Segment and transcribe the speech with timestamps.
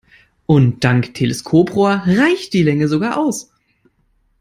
[0.47, 3.51] Und dank Teleskoprohr reicht die Länge sogar aus.